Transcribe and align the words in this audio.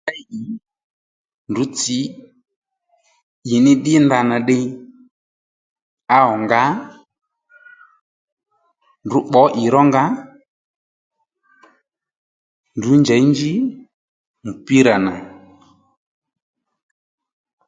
Ndrǔ 1.49 1.63
tsǐ 1.77 1.97
ìní 3.53 3.71
ddí 3.79 3.93
ndanà 4.05 4.35
ddiy 4.41 4.65
áẁ 6.17 6.29
ngǎ 6.43 6.63
ndrǔ 9.05 9.19
pbǒ 9.29 9.41
ì 9.63 9.65
rónga, 9.73 10.03
ndrǔ 12.77 12.91
njěy 13.01 13.23
njí 13.31 13.51
mùpírà 14.45 14.95
nà 15.05 15.13